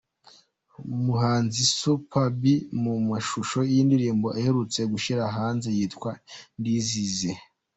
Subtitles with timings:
[0.97, 2.41] Umuhanzi Superb
[2.83, 6.11] mu mashusho y'indirimbo aherutse gushyira hanze yitwa
[6.59, 7.31] "Ndizize".